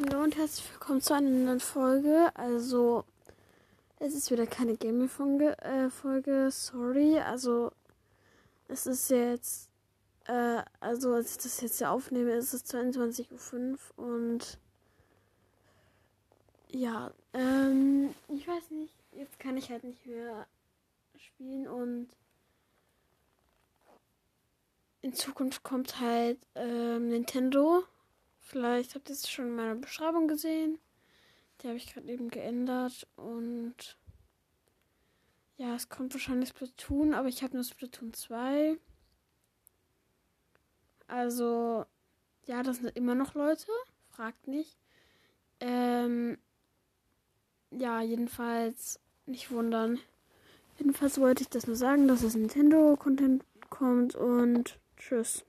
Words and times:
Hallo 0.00 0.22
und 0.22 0.36
herzlich 0.36 0.70
willkommen 0.70 1.00
zu 1.00 1.12
einer 1.12 1.28
neuen 1.28 1.58
Folge. 1.58 2.30
Also, 2.34 3.04
es 3.98 4.14
ist 4.14 4.30
wieder 4.30 4.46
keine 4.46 4.76
Gaming-Folge, 4.76 5.56
äh, 5.60 6.50
sorry. 6.50 7.18
Also, 7.18 7.72
es 8.68 8.86
ist 8.86 9.10
jetzt, 9.10 9.70
äh, 10.26 10.62
also, 10.78 11.14
als 11.14 11.32
ich 11.32 11.38
das 11.38 11.60
jetzt 11.62 11.78
hier 11.78 11.90
aufnehme, 11.90 12.30
ist 12.32 12.52
es 12.54 12.64
22.05 12.66 13.78
Uhr 13.96 14.04
und 14.04 14.58
ja, 16.68 17.10
ähm, 17.32 18.14
ich 18.28 18.46
weiß 18.46 18.70
nicht, 18.70 18.94
jetzt 19.12 19.40
kann 19.40 19.56
ich 19.56 19.68
halt 19.70 19.82
nicht 19.82 20.06
mehr 20.06 20.46
spielen 21.16 21.66
und 21.66 22.08
in 25.02 25.12
Zukunft 25.12 25.64
kommt 25.64 25.98
halt 25.98 26.38
ähm, 26.54 27.08
Nintendo. 27.08 27.82
Vielleicht 28.48 28.94
habt 28.94 29.10
ihr 29.10 29.12
es 29.12 29.28
schon 29.28 29.48
in 29.48 29.56
meiner 29.56 29.74
Beschreibung 29.74 30.26
gesehen. 30.26 30.78
Die 31.60 31.68
habe 31.68 31.76
ich 31.76 31.92
gerade 31.92 32.08
eben 32.08 32.30
geändert. 32.30 33.06
Und 33.14 33.98
ja, 35.58 35.74
es 35.74 35.90
kommt 35.90 36.14
wahrscheinlich 36.14 36.48
Splatoon, 36.48 37.12
aber 37.12 37.28
ich 37.28 37.42
habe 37.42 37.54
nur 37.54 37.64
Splatoon 37.64 38.14
2. 38.14 38.78
Also, 41.08 41.84
ja, 42.46 42.62
das 42.62 42.78
sind 42.78 42.96
immer 42.96 43.14
noch 43.14 43.34
Leute. 43.34 43.70
Fragt 44.08 44.48
nicht. 44.48 44.78
Ähm, 45.60 46.38
ja, 47.70 48.00
jedenfalls 48.00 48.98
nicht 49.26 49.50
wundern. 49.50 49.98
Jedenfalls 50.78 51.20
wollte 51.20 51.42
ich 51.42 51.50
das 51.50 51.66
nur 51.66 51.76
sagen, 51.76 52.08
dass 52.08 52.22
es 52.22 52.34
Nintendo-Content 52.34 53.44
kommt 53.68 54.14
und 54.14 54.80
tschüss. 54.96 55.44